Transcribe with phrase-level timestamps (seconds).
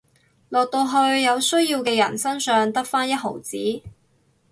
[0.49, 3.83] 落到去有需要嘅人身上得返一毫子